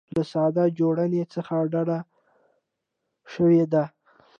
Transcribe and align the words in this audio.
له 0.15 0.23
ساده 0.31 0.63
جوړونې 0.79 1.23
څخه 1.33 1.53
ډډه 1.71 1.99
شوې 3.33 3.63
ده. 3.73 3.83